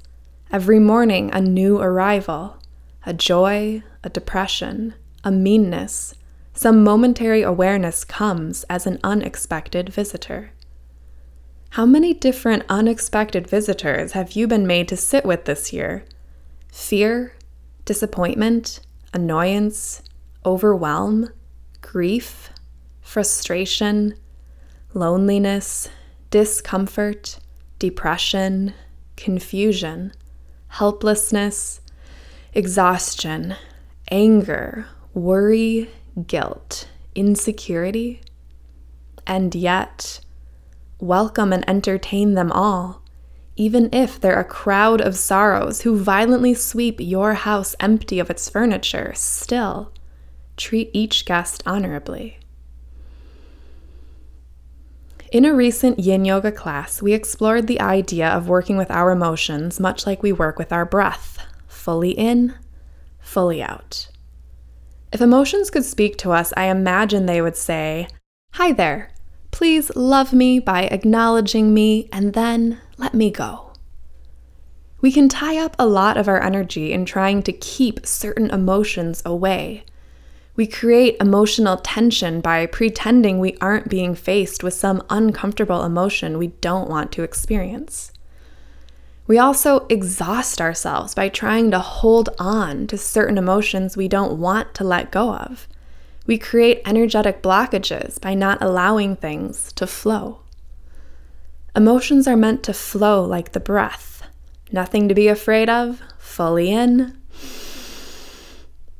Every 0.52 0.78
morning, 0.78 1.30
a 1.32 1.40
new 1.40 1.78
arrival, 1.78 2.58
a 3.06 3.14
joy, 3.14 3.82
a 4.04 4.10
depression, 4.10 4.94
a 5.24 5.30
meanness, 5.30 6.14
some 6.52 6.84
momentary 6.84 7.42
awareness 7.42 8.04
comes 8.04 8.64
as 8.64 8.86
an 8.86 8.98
unexpected 9.02 9.88
visitor. 9.88 10.50
How 11.70 11.86
many 11.86 12.12
different 12.12 12.64
unexpected 12.68 13.46
visitors 13.46 14.12
have 14.12 14.32
you 14.32 14.46
been 14.46 14.66
made 14.66 14.88
to 14.88 14.96
sit 14.96 15.24
with 15.24 15.46
this 15.46 15.72
year? 15.72 16.04
Fear, 16.70 17.32
disappointment, 17.84 18.80
annoyance, 19.12 20.02
overwhelm, 20.44 21.30
grief, 21.80 22.50
frustration, 23.00 24.14
loneliness, 24.94 25.88
discomfort, 26.30 27.38
depression, 27.78 28.72
confusion, 29.16 30.12
helplessness, 30.68 31.80
exhaustion, 32.54 33.56
anger, 34.10 34.86
worry, 35.14 35.90
guilt, 36.26 36.88
insecurity. 37.14 38.20
And 39.26 39.54
yet, 39.54 40.20
welcome 40.98 41.52
and 41.52 41.68
entertain 41.68 42.34
them 42.34 42.50
all, 42.52 42.99
even 43.60 43.90
if 43.92 44.18
they're 44.18 44.40
a 44.40 44.44
crowd 44.44 45.02
of 45.02 45.14
sorrows 45.14 45.82
who 45.82 45.94
violently 45.94 46.54
sweep 46.54 46.96
your 46.98 47.34
house 47.34 47.76
empty 47.78 48.18
of 48.18 48.30
its 48.30 48.48
furniture, 48.48 49.12
still 49.14 49.92
treat 50.56 50.88
each 50.94 51.26
guest 51.26 51.62
honorably. 51.66 52.38
In 55.30 55.44
a 55.44 55.52
recent 55.52 55.98
yin 55.98 56.24
yoga 56.24 56.50
class, 56.50 57.02
we 57.02 57.12
explored 57.12 57.66
the 57.66 57.82
idea 57.82 58.26
of 58.30 58.48
working 58.48 58.78
with 58.78 58.90
our 58.90 59.10
emotions 59.10 59.78
much 59.78 60.06
like 60.06 60.22
we 60.22 60.32
work 60.32 60.58
with 60.58 60.72
our 60.72 60.86
breath 60.86 61.46
fully 61.68 62.12
in, 62.12 62.54
fully 63.18 63.62
out. 63.62 64.08
If 65.12 65.20
emotions 65.20 65.68
could 65.68 65.84
speak 65.84 66.16
to 66.18 66.32
us, 66.32 66.54
I 66.56 66.64
imagine 66.64 67.26
they 67.26 67.42
would 67.42 67.56
say, 67.56 68.08
Hi 68.54 68.72
there, 68.72 69.10
please 69.50 69.94
love 69.94 70.32
me 70.32 70.58
by 70.58 70.84
acknowledging 70.84 71.74
me 71.74 72.08
and 72.12 72.34
then 72.34 72.80
let 72.96 73.14
me 73.14 73.30
go. 73.30 73.72
We 75.00 75.12
can 75.12 75.28
tie 75.28 75.58
up 75.58 75.76
a 75.78 75.86
lot 75.86 76.16
of 76.16 76.28
our 76.28 76.42
energy 76.42 76.92
in 76.92 77.04
trying 77.04 77.42
to 77.44 77.52
keep 77.52 78.06
certain 78.06 78.50
emotions 78.50 79.22
away 79.24 79.84
we 80.60 80.66
create 80.66 81.16
emotional 81.20 81.78
tension 81.78 82.42
by 82.42 82.66
pretending 82.66 83.38
we 83.38 83.56
aren't 83.62 83.88
being 83.88 84.14
faced 84.14 84.62
with 84.62 84.74
some 84.74 85.02
uncomfortable 85.08 85.84
emotion 85.84 86.36
we 86.36 86.48
don't 86.48 86.90
want 86.90 87.12
to 87.12 87.22
experience. 87.22 88.12
We 89.26 89.38
also 89.38 89.86
exhaust 89.88 90.60
ourselves 90.60 91.14
by 91.14 91.30
trying 91.30 91.70
to 91.70 91.78
hold 91.78 92.28
on 92.38 92.88
to 92.88 92.98
certain 92.98 93.38
emotions 93.38 93.96
we 93.96 94.06
don't 94.06 94.38
want 94.38 94.74
to 94.74 94.84
let 94.84 95.10
go 95.10 95.34
of. 95.34 95.66
We 96.30 96.38
create 96.38 96.82
energetic 96.86 97.42
blockages 97.42 98.20
by 98.20 98.34
not 98.34 98.62
allowing 98.62 99.16
things 99.16 99.72
to 99.72 99.84
flow. 99.84 100.42
Emotions 101.74 102.28
are 102.28 102.36
meant 102.36 102.62
to 102.62 102.72
flow 102.72 103.24
like 103.24 103.50
the 103.50 103.58
breath. 103.58 104.22
Nothing 104.70 105.08
to 105.08 105.14
be 105.16 105.26
afraid 105.26 105.68
of, 105.68 106.00
fully 106.18 106.70
in, 106.70 107.20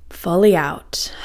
fully 0.09 0.57
out. 0.57 1.15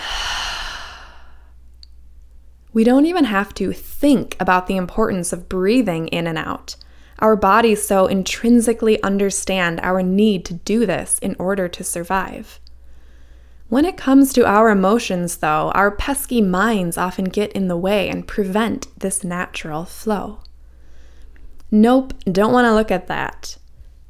We 2.72 2.84
don't 2.84 3.08
even 3.08 3.26
have 3.26 3.56
to 3.56 3.74
think 3.74 4.36
about 4.40 4.68
the 4.68 4.78
importance 4.78 5.34
of 5.34 5.50
breathing 5.50 6.08
in 6.10 6.28
and 6.28 6.38
out. 6.38 6.76
Our 7.18 7.36
bodies 7.36 7.88
so 7.88 8.06
intrinsically 8.06 9.02
understand 9.02 9.80
our 9.82 10.04
need 10.04 10.46
to 10.46 10.54
do 10.54 10.86
this 10.86 11.18
in 11.18 11.36
order 11.40 11.68
to 11.68 11.84
survive. 11.84 12.60
When 13.67 13.86
it 13.86 13.98
comes 13.98 14.31
to 14.34 14.45
our 14.45 14.69
emotions, 14.69 15.38
though, 15.38 15.72
our 15.72 15.91
pesky 15.91 16.41
minds 16.41 16.98
often 16.98 17.25
get 17.25 17.51
in 17.53 17.67
the 17.67 17.77
way 17.77 18.10
and 18.10 18.27
prevent 18.27 18.88
this 19.00 19.24
natural 19.24 19.86
flow. 19.86 20.39
Nope, 21.72 22.13
don't 22.25 22.53
want 22.53 22.65
to 22.65 22.74
look 22.74 22.91
at 22.91 23.07
that. 23.07 23.57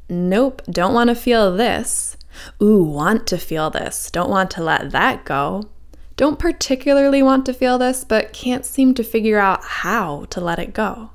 Nope, 0.09 0.61
don't 0.69 0.93
want 0.93 1.09
to 1.09 1.15
feel 1.15 1.55
this. 1.55 2.17
Ooh, 2.61 2.83
want 2.83 3.25
to 3.27 3.37
feel 3.37 3.69
this. 3.69 4.11
Don't 4.11 4.29
want 4.29 4.51
to 4.51 4.63
let 4.63 4.91
that 4.91 5.23
go 5.23 5.69
don't 6.17 6.39
particularly 6.39 7.21
want 7.21 7.45
to 7.45 7.53
feel 7.53 7.77
this, 7.77 8.05
but 8.05 8.31
can't 8.31 8.65
seem 8.65 8.93
to 8.93 9.03
figure 9.03 9.37
out 9.37 9.63
how 9.63 10.25
to 10.29 10.39
let 10.39 10.59
it 10.59 10.73
go. 10.73 11.11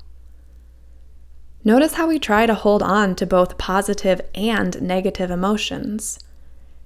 Notice 1.63 1.95
how 1.95 2.07
we 2.07 2.19
try 2.19 2.45
to 2.45 2.53
hold 2.53 2.83
on 2.83 3.15
to 3.15 3.25
both 3.25 3.57
positive 3.57 4.21
and 4.35 4.79
negative 4.81 5.31
emotions. 5.31 6.19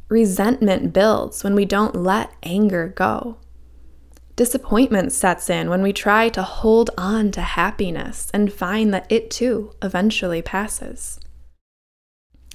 Resentment 0.08 0.94
builds 0.94 1.44
when 1.44 1.56
we 1.56 1.66
don't 1.66 1.96
let 1.96 2.32
anger 2.44 2.94
go. 2.96 3.38
Disappointment 4.36 5.14
sets 5.14 5.50
in 5.50 5.70
when 5.70 5.82
we 5.82 5.94
try 5.94 6.30
to 6.30 6.44
hold 6.44 6.90
on 6.98 7.32
to 7.32 7.42
happiness 7.42 8.30
and 8.34 8.52
find 8.52 8.94
that 8.94 9.10
it 9.10 9.32
too 9.32 9.72
eventually 9.82 10.42
passes. 10.42 11.20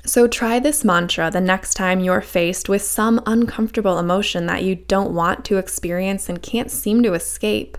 So 0.04 0.26
try 0.26 0.58
this 0.58 0.84
mantra 0.84 1.30
the 1.30 1.40
next 1.40 1.74
time 1.74 2.00
you're 2.00 2.20
faced 2.20 2.68
with 2.68 2.82
some 2.82 3.20
uncomfortable 3.26 3.98
emotion 3.98 4.46
that 4.46 4.62
you 4.62 4.74
don't 4.74 5.14
want 5.14 5.44
to 5.46 5.58
experience 5.58 6.28
and 6.28 6.42
can't 6.42 6.70
seem 6.70 7.02
to 7.02 7.14
escape. 7.14 7.76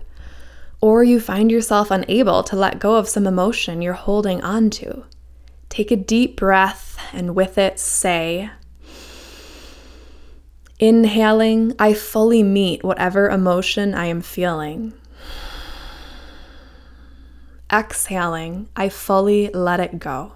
Or 0.80 1.04
you 1.04 1.20
find 1.20 1.50
yourself 1.50 1.90
unable 1.90 2.42
to 2.44 2.56
let 2.56 2.80
go 2.80 2.96
of 2.96 3.08
some 3.08 3.26
emotion 3.26 3.82
you're 3.82 3.94
holding 3.94 4.42
on 4.42 4.70
to. 4.70 5.04
Take 5.68 5.90
a 5.90 5.96
deep 5.96 6.36
breath 6.36 6.98
and 7.12 7.34
with 7.34 7.56
it 7.56 7.78
say, 7.78 8.50
Inhaling, 10.82 11.76
I 11.78 11.94
fully 11.94 12.42
meet 12.42 12.82
whatever 12.82 13.30
emotion 13.30 13.94
I 13.94 14.06
am 14.06 14.20
feeling. 14.20 14.92
Exhaling, 17.72 18.68
I 18.74 18.88
fully 18.88 19.48
let 19.50 19.78
it 19.78 20.00
go. 20.00 20.32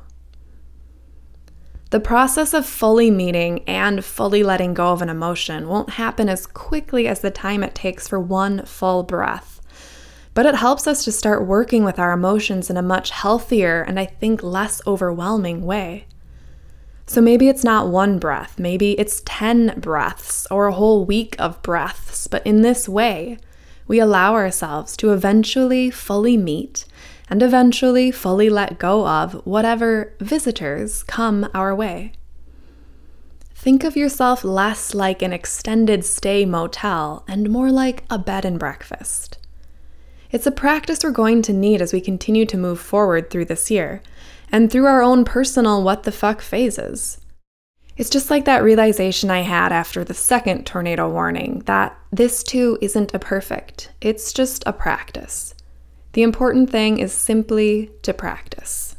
The 1.90 1.98
process 1.98 2.54
of 2.54 2.64
fully 2.64 3.10
meeting 3.10 3.64
and 3.66 4.04
fully 4.04 4.44
letting 4.44 4.72
go 4.72 4.92
of 4.92 5.02
an 5.02 5.08
emotion 5.08 5.66
won't 5.66 5.90
happen 5.90 6.28
as 6.28 6.46
quickly 6.46 7.08
as 7.08 7.22
the 7.22 7.32
time 7.32 7.64
it 7.64 7.74
takes 7.74 8.06
for 8.06 8.20
one 8.20 8.64
full 8.66 9.02
breath. 9.02 9.60
But 10.32 10.46
it 10.46 10.54
helps 10.54 10.86
us 10.86 11.02
to 11.06 11.10
start 11.10 11.44
working 11.44 11.82
with 11.82 11.98
our 11.98 12.12
emotions 12.12 12.70
in 12.70 12.76
a 12.76 12.82
much 12.82 13.10
healthier 13.10 13.82
and 13.82 13.98
I 13.98 14.04
think 14.06 14.44
less 14.44 14.80
overwhelming 14.86 15.66
way. 15.66 16.06
So 17.06 17.20
maybe 17.20 17.48
it's 17.48 17.62
not 17.62 17.88
one 17.88 18.18
breath, 18.18 18.58
maybe 18.58 18.92
it's 18.98 19.22
10 19.25 19.78
breaths 19.78 20.46
or 20.50 20.66
a 20.66 20.72
whole 20.72 21.04
week 21.04 21.36
of 21.38 21.62
breaths, 21.62 22.26
but 22.26 22.44
in 22.44 22.62
this 22.62 22.88
way, 22.88 23.38
we 23.86 24.00
allow 24.00 24.34
ourselves 24.34 24.96
to 24.96 25.12
eventually 25.12 25.88
fully 25.90 26.36
meet 26.36 26.84
and 27.30 27.42
eventually 27.42 28.10
fully 28.10 28.50
let 28.50 28.78
go 28.78 29.06
of 29.06 29.34
whatever 29.46 30.14
visitors 30.20 31.04
come 31.04 31.48
our 31.54 31.75
way. 31.75 32.12
Think 33.54 33.84
of 33.84 33.96
yourself 33.96 34.44
less 34.44 34.94
like 34.94 35.22
an 35.22 35.32
extended 35.32 36.04
stay 36.04 36.44
motel 36.44 37.25
and 37.28 37.50
more 37.50 37.70
like 37.70 38.04
a 38.10 38.18
bed 38.18 38.44
and 38.44 38.58
breakfast. 38.58 39.38
It's 40.30 40.46
a 40.46 40.52
practice 40.52 41.02
we're 41.02 41.10
going 41.12 41.42
to 41.42 41.52
need 41.52 41.80
as 41.80 41.92
we 41.92 42.00
continue 42.00 42.46
to 42.46 42.56
move 42.56 42.80
forward 42.80 43.30
through 43.30 43.46
this 43.46 43.70
year 43.70 44.02
and 44.50 44.70
through 44.70 44.86
our 44.86 45.02
own 45.02 45.24
personal 45.24 45.82
what 45.82 46.04
the 46.04 46.12
fuck 46.12 46.40
phases. 46.40 47.20
It's 47.96 48.10
just 48.10 48.30
like 48.30 48.44
that 48.44 48.62
realization 48.62 49.30
I 49.30 49.40
had 49.40 49.72
after 49.72 50.04
the 50.04 50.14
second 50.14 50.66
tornado 50.66 51.08
warning 51.10 51.62
that 51.66 51.96
this 52.12 52.42
too 52.42 52.78
isn't 52.82 53.14
a 53.14 53.18
perfect, 53.18 53.90
it's 54.00 54.32
just 54.32 54.62
a 54.66 54.72
practice. 54.72 55.54
The 56.12 56.22
important 56.22 56.70
thing 56.70 56.98
is 56.98 57.12
simply 57.12 57.90
to 58.02 58.12
practice. 58.12 58.96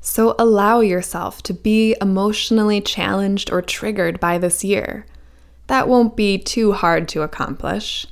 So 0.00 0.34
allow 0.38 0.80
yourself 0.80 1.42
to 1.44 1.54
be 1.54 1.94
emotionally 2.00 2.80
challenged 2.80 3.50
or 3.52 3.60
triggered 3.60 4.18
by 4.18 4.38
this 4.38 4.64
year. 4.64 5.06
That 5.66 5.88
won't 5.88 6.16
be 6.16 6.38
too 6.38 6.72
hard 6.72 7.08
to 7.08 7.22
accomplish. 7.22 8.06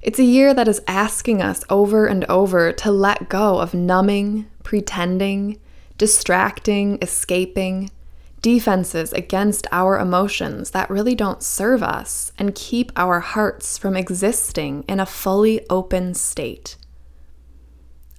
It's 0.00 0.20
a 0.20 0.24
year 0.24 0.54
that 0.54 0.68
is 0.68 0.80
asking 0.86 1.42
us 1.42 1.64
over 1.68 2.06
and 2.06 2.24
over 2.26 2.72
to 2.72 2.90
let 2.90 3.28
go 3.28 3.58
of 3.58 3.74
numbing, 3.74 4.46
pretending, 4.62 5.58
distracting, 5.98 6.98
escaping, 7.02 7.90
defenses 8.40 9.12
against 9.12 9.66
our 9.72 9.98
emotions 9.98 10.70
that 10.70 10.88
really 10.88 11.14
don't 11.14 11.42
serve 11.42 11.82
us 11.82 12.32
and 12.38 12.54
keep 12.54 12.92
our 12.96 13.20
hearts 13.20 13.76
from 13.76 13.96
existing 13.96 14.84
in 14.88 15.00
a 15.00 15.06
fully 15.06 15.66
open 15.68 16.14
state. 16.14 16.76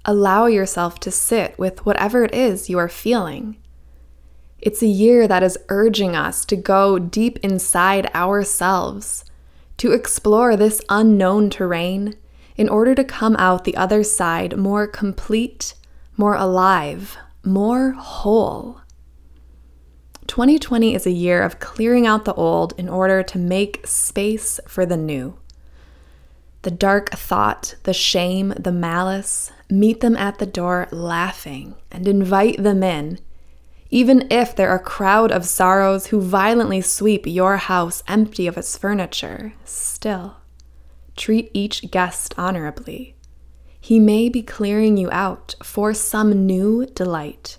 Allow 0.06 0.48
yourself 0.48 1.00
to 1.02 1.12
sit 1.12 1.58
with 1.58 1.86
whatever 1.86 2.24
it 2.24 2.34
is 2.34 2.70
you 2.70 2.78
are 2.78 2.90
feeling. 2.90 3.58
It's 4.60 4.82
a 4.82 4.88
year 4.88 5.28
that 5.28 5.44
is 5.44 5.58
urging 5.70 6.16
us 6.16 6.44
to 6.46 6.56
go 6.58 7.00
deep 7.00 7.40
inside 7.40 8.14
ourselves, 8.14 9.24
to 9.78 9.94
explore 9.94 10.58
this 10.58 10.82
unknown 10.90 11.50
terrain 11.50 12.16
in 12.58 12.68
order 12.68 12.94
to 12.94 13.06
come 13.06 13.38
out 13.38 13.64
the 13.64 13.78
other 13.78 14.04
side 14.04 14.58
more 14.58 14.86
complete, 14.86 15.76
more 16.18 16.36
alive, 16.36 17.18
more 17.44 17.92
whole. 17.92 18.82
2020 20.28 20.94
is 20.94 21.06
a 21.08 21.12
year 21.12 21.42
of 21.42 21.60
clearing 21.60 22.06
out 22.06 22.26
the 22.26 22.34
old 22.36 22.74
in 22.78 22.88
order 22.88 23.24
to 23.24 23.38
make 23.40 23.86
space 23.88 24.60
for 24.68 24.86
the 24.86 24.98
new. 24.98 25.38
the 26.62 26.72
dark 26.72 27.10
thought, 27.12 27.76
the 27.84 27.94
shame, 27.94 28.54
the 28.60 28.72
malice, 28.72 29.52
meet 29.70 30.02
them 30.02 30.16
at 30.18 30.40
the 30.40 30.46
door 30.46 30.88
laughing 30.92 31.76
and 31.90 32.08
invite 32.08 32.62
them 32.62 32.84
in. 32.84 33.18
Even 33.90 34.28
if 34.30 34.56
they're 34.56 34.76
a 34.76 34.80
crowd 34.80 35.32
of 35.32 35.46
sorrows 35.46 36.08
who 36.08 36.22
violently 36.22 36.82
sweep 36.82 37.26
your 37.26 37.58
house 37.58 38.04
empty 38.08 38.46
of 38.46 38.58
its 38.58 38.78
furniture, 38.78 39.54
still 39.64 40.36
treat 41.16 41.50
each 41.54 41.90
guest 41.92 42.34
honorably. 42.38 43.16
He 43.80 44.00
may 44.00 44.30
be 44.30 44.42
clearing 44.42 44.98
you 44.98 45.10
out 45.12 45.56
for 45.64 45.94
some 45.94 46.46
new 46.46 46.86
delight. 46.88 47.58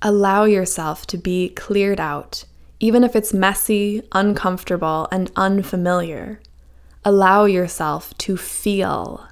Allow 0.00 0.44
yourself 0.44 1.06
to 1.08 1.18
be 1.18 1.50
cleared 1.50 2.00
out, 2.00 2.44
even 2.80 3.04
if 3.04 3.14
it's 3.14 3.34
messy, 3.34 4.02
uncomfortable, 4.12 5.08
and 5.12 5.30
unfamiliar. 5.36 6.40
Allow 7.04 7.44
yourself 7.44 8.16
to 8.18 8.36
feel. 8.36 9.28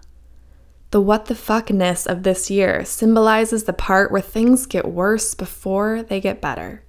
The 0.91 1.01
what 1.01 1.27
the 1.27 1.35
fuckness 1.35 2.07
of 2.07 2.25
this 2.25 2.51
year 2.51 2.85
symbolizes 2.85 3.65
the 3.65 3.73
part 3.73 4.11
where 4.11 4.21
things 4.21 4.67
get 4.67 4.89
worse 4.89 5.35
before 5.35 6.03
they 6.03 6.21
get 6.21 6.41
better. 6.41 6.83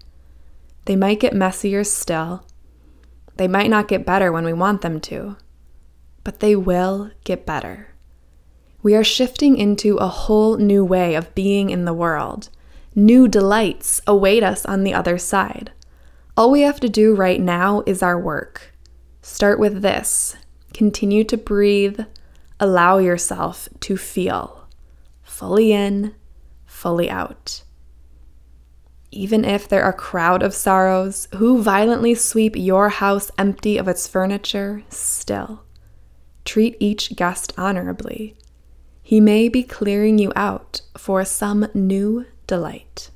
They 0.86 0.96
might 0.96 1.20
get 1.20 1.34
messier 1.36 1.84
still. 1.84 2.44
They 3.38 3.48
might 3.48 3.70
not 3.70 3.88
get 3.88 4.06
better 4.06 4.32
when 4.32 4.44
we 4.44 4.54
want 4.54 4.82
them 4.82 5.00
to, 5.02 5.38
but 6.24 6.40
they 6.40 6.56
will 6.56 7.12
get 7.24 7.46
better. 7.46 7.91
We 8.84 8.96
are 8.96 9.04
shifting 9.04 9.58
into 9.58 9.98
a 9.98 10.08
whole 10.08 10.58
new 10.58 10.84
way 10.84 11.14
of 11.14 11.34
being 11.36 11.70
in 11.70 11.86
the 11.86 11.94
world. 11.94 12.50
New 12.96 13.28
delights 13.28 14.02
await 14.08 14.44
us 14.44 14.66
on 14.66 14.84
the 14.84 14.94
other 14.94 15.18
side. 15.18 15.72
All 16.36 16.50
we 16.50 16.62
have 16.62 16.80
to 16.80 16.90
do 16.90 17.14
right 17.14 17.40
now 17.40 17.84
is 17.86 18.02
our 18.02 18.20
work. 18.20 18.74
Start 19.22 19.60
with 19.60 19.82
this 19.82 20.36
continue 20.74 21.24
to 21.26 21.38
breathe, 21.38 22.00
allow 22.60 22.98
yourself 22.98 23.68
to 23.82 23.98
feel 23.98 24.68
fully 25.22 25.72
in, 25.72 26.16
fully 26.66 27.10
out. 27.10 27.64
Even 29.12 29.44
if 29.44 29.68
there 29.68 29.84
are 29.84 29.92
a 29.92 29.94
crowd 29.94 30.42
of 30.42 30.54
sorrows 30.54 31.28
who 31.36 31.62
violently 31.62 32.16
sweep 32.16 32.56
your 32.56 32.90
house 32.90 33.30
empty 33.38 33.78
of 33.78 33.88
its 33.88 34.08
furniture, 34.08 34.84
still 34.90 35.64
treat 36.46 36.78
each 36.80 37.16
guest 37.16 37.54
honorably. 37.58 38.36
He 39.12 39.20
may 39.20 39.50
be 39.50 39.62
clearing 39.62 40.18
you 40.20 40.32
out 40.38 40.80
for 40.98 41.26
some 41.26 41.68
new 41.74 42.28
delight. 42.48 43.10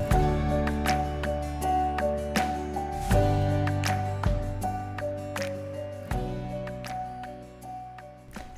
I 0.00 0.06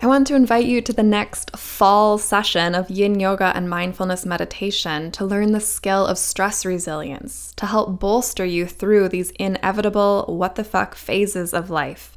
want 0.05 0.29
to 0.29 0.37
invite 0.37 0.67
you 0.67 0.81
to 0.83 0.93
the 0.93 1.03
next 1.03 1.57
fall 1.57 2.17
session 2.17 2.77
of 2.77 2.89
yin 2.89 3.19
yoga 3.19 3.51
and 3.57 3.69
mindfulness 3.69 4.25
meditation 4.25 5.11
to 5.11 5.25
learn 5.25 5.51
the 5.51 5.59
skill 5.59 6.07
of 6.07 6.17
stress 6.17 6.65
resilience 6.65 7.53
to 7.57 7.67
help 7.67 7.99
bolster 7.99 8.45
you 8.45 8.67
through 8.67 9.09
these 9.09 9.33
inevitable 9.33 10.27
what 10.29 10.55
the 10.55 10.63
fuck 10.63 10.95
phases 10.95 11.53
of 11.53 11.71
life. 11.71 12.17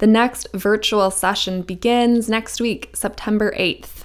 The 0.00 0.06
next 0.06 0.48
virtual 0.54 1.10
session 1.10 1.60
begins 1.60 2.26
next 2.26 2.58
week, 2.58 2.88
September 2.94 3.52
8th. 3.52 4.04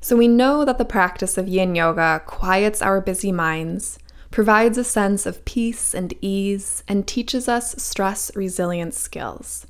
So, 0.00 0.16
we 0.16 0.26
know 0.26 0.64
that 0.64 0.78
the 0.78 0.86
practice 0.86 1.36
of 1.36 1.48
yin 1.48 1.74
yoga 1.74 2.22
quiets 2.24 2.80
our 2.80 3.02
busy 3.02 3.30
minds, 3.30 3.98
provides 4.30 4.78
a 4.78 4.84
sense 4.84 5.26
of 5.26 5.44
peace 5.44 5.92
and 5.94 6.14
ease, 6.22 6.82
and 6.88 7.06
teaches 7.06 7.46
us 7.46 7.74
stress 7.82 8.34
resilience 8.34 8.98
skills. 8.98 9.66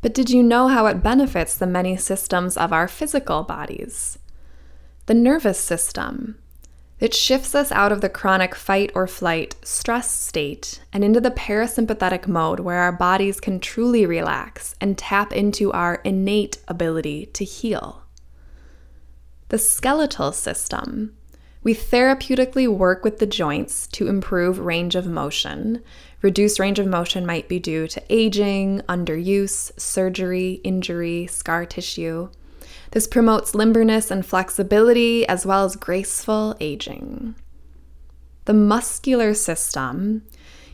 But 0.00 0.14
did 0.14 0.30
you 0.30 0.42
know 0.42 0.68
how 0.68 0.86
it 0.86 1.02
benefits 1.02 1.54
the 1.54 1.66
many 1.66 1.98
systems 1.98 2.56
of 2.56 2.72
our 2.72 2.88
physical 2.88 3.42
bodies? 3.42 4.18
The 5.04 5.14
nervous 5.14 5.58
system. 5.58 6.38
It 7.00 7.12
shifts 7.12 7.54
us 7.54 7.72
out 7.72 7.92
of 7.92 8.00
the 8.00 8.08
chronic 8.08 8.54
fight 8.54 8.92
or 8.94 9.06
flight 9.06 9.56
stress 9.62 10.10
state 10.10 10.80
and 10.92 11.04
into 11.04 11.20
the 11.20 11.30
parasympathetic 11.30 12.26
mode 12.26 12.60
where 12.60 12.78
our 12.78 12.92
bodies 12.92 13.40
can 13.40 13.60
truly 13.60 14.06
relax 14.06 14.74
and 14.80 14.96
tap 14.96 15.32
into 15.32 15.72
our 15.72 15.96
innate 15.96 16.58
ability 16.68 17.26
to 17.26 17.44
heal. 17.44 18.02
The 19.48 19.58
skeletal 19.58 20.32
system. 20.32 21.16
We 21.62 21.74
therapeutically 21.74 22.68
work 22.68 23.04
with 23.04 23.18
the 23.18 23.26
joints 23.26 23.86
to 23.88 24.06
improve 24.06 24.58
range 24.58 24.94
of 24.94 25.06
motion, 25.06 25.82
Reduced 26.24 26.58
range 26.58 26.78
of 26.78 26.86
motion 26.86 27.26
might 27.26 27.50
be 27.50 27.58
due 27.58 27.86
to 27.86 28.02
aging, 28.08 28.80
underuse, 28.88 29.78
surgery, 29.78 30.52
injury, 30.64 31.26
scar 31.26 31.66
tissue. 31.66 32.30
This 32.94 33.08
promotes 33.08 33.52
limberness 33.52 34.12
and 34.12 34.24
flexibility 34.24 35.26
as 35.26 35.44
well 35.44 35.64
as 35.64 35.74
graceful 35.74 36.56
aging. 36.60 37.34
The 38.44 38.54
muscular 38.54 39.34
system, 39.34 40.22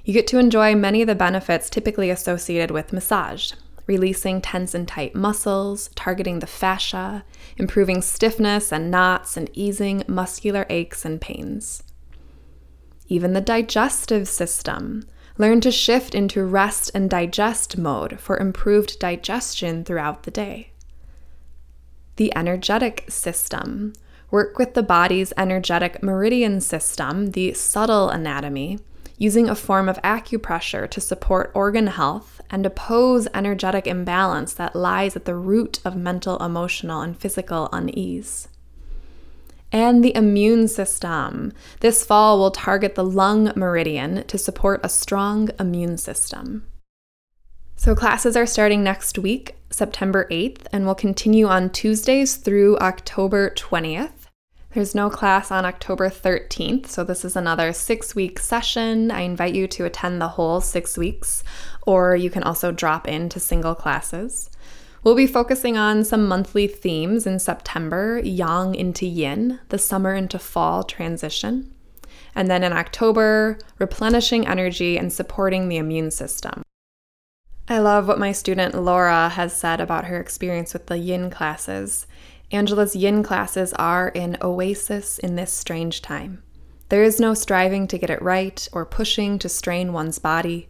you 0.04 0.12
get 0.12 0.26
to 0.26 0.38
enjoy 0.38 0.74
many 0.74 1.00
of 1.00 1.08
the 1.08 1.14
benefits 1.14 1.70
typically 1.70 2.10
associated 2.10 2.70
with 2.70 2.92
massage, 2.92 3.54
releasing 3.86 4.42
tense 4.42 4.74
and 4.74 4.86
tight 4.86 5.14
muscles, 5.14 5.88
targeting 5.94 6.40
the 6.40 6.46
fascia, 6.46 7.24
improving 7.56 8.02
stiffness 8.02 8.70
and 8.70 8.90
knots, 8.90 9.38
and 9.38 9.48
easing 9.54 10.04
muscular 10.06 10.66
aches 10.68 11.06
and 11.06 11.22
pains. 11.22 11.82
Even 13.08 13.32
the 13.32 13.40
digestive 13.40 14.28
system, 14.28 15.04
Learn 15.38 15.62
to 15.62 15.70
shift 15.70 16.14
into 16.14 16.44
rest 16.44 16.90
and 16.94 17.08
digest 17.08 17.78
mode 17.78 18.20
for 18.20 18.36
improved 18.36 18.98
digestion 18.98 19.84
throughout 19.84 20.24
the 20.24 20.30
day. 20.30 20.69
The 22.20 22.36
energetic 22.36 23.06
system. 23.08 23.94
Work 24.30 24.58
with 24.58 24.74
the 24.74 24.82
body's 24.82 25.32
energetic 25.38 26.02
meridian 26.02 26.60
system, 26.60 27.30
the 27.30 27.54
subtle 27.54 28.10
anatomy, 28.10 28.78
using 29.16 29.48
a 29.48 29.54
form 29.54 29.88
of 29.88 29.96
acupressure 30.02 30.86
to 30.90 31.00
support 31.00 31.50
organ 31.54 31.86
health 31.86 32.42
and 32.50 32.66
oppose 32.66 33.26
energetic 33.32 33.86
imbalance 33.86 34.52
that 34.52 34.76
lies 34.76 35.16
at 35.16 35.24
the 35.24 35.34
root 35.34 35.80
of 35.82 35.96
mental, 35.96 36.36
emotional, 36.44 37.00
and 37.00 37.16
physical 37.16 37.70
unease 37.72 38.48
and 39.72 40.04
the 40.04 40.14
immune 40.14 40.68
system. 40.68 41.54
This 41.78 42.04
fall 42.04 42.38
will 42.38 42.50
target 42.50 42.96
the 42.96 43.04
lung 43.04 43.50
meridian 43.56 44.24
to 44.26 44.36
support 44.36 44.80
a 44.84 44.90
strong 44.90 45.48
immune 45.58 45.96
system. 45.96 46.66
So, 47.80 47.94
classes 47.94 48.36
are 48.36 48.44
starting 48.44 48.82
next 48.82 49.18
week, 49.18 49.56
September 49.70 50.28
8th, 50.30 50.66
and 50.70 50.84
will 50.84 50.94
continue 50.94 51.46
on 51.46 51.70
Tuesdays 51.70 52.36
through 52.36 52.76
October 52.76 53.54
20th. 53.56 54.26
There's 54.74 54.94
no 54.94 55.08
class 55.08 55.50
on 55.50 55.64
October 55.64 56.10
13th, 56.10 56.88
so 56.88 57.04
this 57.04 57.24
is 57.24 57.36
another 57.36 57.72
six 57.72 58.14
week 58.14 58.38
session. 58.38 59.10
I 59.10 59.22
invite 59.22 59.54
you 59.54 59.66
to 59.68 59.86
attend 59.86 60.20
the 60.20 60.28
whole 60.28 60.60
six 60.60 60.98
weeks, 60.98 61.42
or 61.86 62.14
you 62.14 62.28
can 62.28 62.42
also 62.42 62.70
drop 62.70 63.08
into 63.08 63.40
single 63.40 63.74
classes. 63.74 64.50
We'll 65.02 65.14
be 65.14 65.26
focusing 65.26 65.78
on 65.78 66.04
some 66.04 66.28
monthly 66.28 66.66
themes 66.66 67.26
in 67.26 67.38
September 67.38 68.20
Yang 68.22 68.74
into 68.74 69.06
Yin, 69.06 69.58
the 69.70 69.78
summer 69.78 70.12
into 70.12 70.38
fall 70.38 70.84
transition. 70.84 71.72
And 72.34 72.50
then 72.50 72.62
in 72.62 72.74
October, 72.74 73.56
replenishing 73.78 74.46
energy 74.46 74.98
and 74.98 75.10
supporting 75.10 75.70
the 75.70 75.78
immune 75.78 76.10
system. 76.10 76.62
I 77.70 77.78
love 77.78 78.08
what 78.08 78.18
my 78.18 78.32
student 78.32 78.74
Laura 78.74 79.28
has 79.28 79.54
said 79.54 79.80
about 79.80 80.06
her 80.06 80.18
experience 80.18 80.72
with 80.72 80.86
the 80.86 80.98
yin 80.98 81.30
classes. 81.30 82.08
Angela's 82.50 82.96
yin 82.96 83.22
classes 83.22 83.72
are 83.74 84.10
an 84.16 84.36
oasis 84.42 85.20
in 85.20 85.36
this 85.36 85.52
strange 85.52 86.02
time. 86.02 86.42
There 86.88 87.04
is 87.04 87.20
no 87.20 87.32
striving 87.32 87.86
to 87.86 87.96
get 87.96 88.10
it 88.10 88.20
right 88.20 88.68
or 88.72 88.84
pushing 88.84 89.38
to 89.38 89.48
strain 89.48 89.92
one's 89.92 90.18
body. 90.18 90.68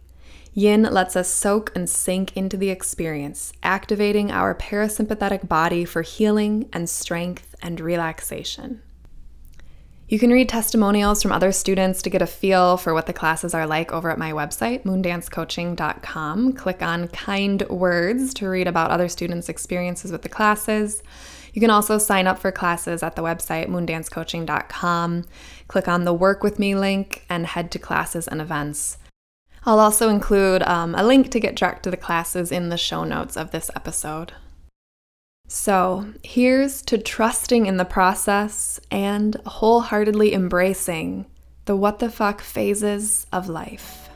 Yin 0.53 0.83
lets 0.83 1.15
us 1.15 1.27
soak 1.27 1.75
and 1.75 1.89
sink 1.89 2.37
into 2.37 2.55
the 2.55 2.69
experience, 2.69 3.51
activating 3.63 4.29
our 4.29 4.53
parasympathetic 4.53 5.47
body 5.47 5.83
for 5.85 6.03
healing 6.03 6.69
and 6.71 6.87
strength 6.87 7.55
and 7.63 7.79
relaxation. 7.81 8.83
You 10.11 10.19
can 10.19 10.31
read 10.31 10.49
testimonials 10.49 11.21
from 11.23 11.31
other 11.31 11.53
students 11.53 12.01
to 12.01 12.09
get 12.09 12.21
a 12.21 12.27
feel 12.27 12.75
for 12.75 12.93
what 12.93 13.05
the 13.05 13.13
classes 13.13 13.53
are 13.53 13.65
like 13.65 13.93
over 13.93 14.11
at 14.11 14.17
my 14.17 14.33
website, 14.33 14.83
moondancecoaching.com. 14.83 16.51
Click 16.51 16.81
on 16.81 17.07
kind 17.07 17.61
words 17.69 18.33
to 18.33 18.49
read 18.49 18.67
about 18.67 18.91
other 18.91 19.07
students' 19.07 19.47
experiences 19.47 20.11
with 20.11 20.23
the 20.23 20.27
classes. 20.27 21.01
You 21.53 21.61
can 21.61 21.69
also 21.69 21.97
sign 21.97 22.27
up 22.27 22.39
for 22.39 22.51
classes 22.51 23.03
at 23.03 23.15
the 23.15 23.21
website, 23.21 23.69
moondancecoaching.com. 23.69 25.23
Click 25.69 25.87
on 25.87 26.03
the 26.03 26.13
Work 26.13 26.43
With 26.43 26.59
Me 26.59 26.75
link 26.75 27.23
and 27.29 27.45
head 27.45 27.71
to 27.71 27.79
classes 27.79 28.27
and 28.27 28.41
events. 28.41 28.97
I'll 29.63 29.79
also 29.79 30.09
include 30.09 30.61
um, 30.63 30.93
a 30.93 31.05
link 31.05 31.31
to 31.31 31.39
get 31.39 31.55
direct 31.55 31.83
to 31.83 31.89
the 31.89 31.95
classes 31.95 32.51
in 32.51 32.67
the 32.67 32.77
show 32.77 33.05
notes 33.05 33.37
of 33.37 33.51
this 33.51 33.71
episode. 33.77 34.33
So, 35.53 36.05
here's 36.23 36.81
to 36.83 36.97
trusting 36.97 37.65
in 37.65 37.75
the 37.75 37.83
process 37.83 38.79
and 38.89 39.35
wholeheartedly 39.45 40.33
embracing 40.33 41.25
the 41.65 41.75
what 41.75 41.99
the 41.99 42.09
fuck 42.09 42.39
phases 42.39 43.27
of 43.33 43.49
life. 43.49 44.07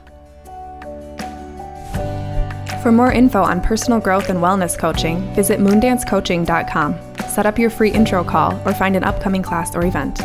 For 2.82 2.94
more 2.94 3.12
info 3.12 3.44
on 3.44 3.60
personal 3.60 4.00
growth 4.00 4.30
and 4.30 4.40
wellness 4.40 4.80
coaching, 4.80 5.36
visit 5.36 5.60
moondancecoaching.com. 5.60 6.96
Set 7.28 7.46
up 7.46 7.60
your 7.60 7.70
free 7.70 7.92
intro 7.92 8.24
call 8.24 8.54
or 8.66 8.74
find 8.74 8.96
an 8.96 9.04
upcoming 9.04 9.44
class 9.44 9.76
or 9.76 9.86
event. 9.86 10.22